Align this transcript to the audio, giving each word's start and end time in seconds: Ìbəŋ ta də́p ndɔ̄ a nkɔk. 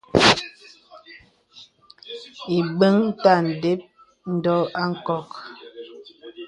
Ìbəŋ 2.57 2.95
ta 3.21 3.33
də́p 3.61 3.81
ndɔ̄ 4.33 4.59
a 4.81 4.83
nkɔk. 4.91 5.29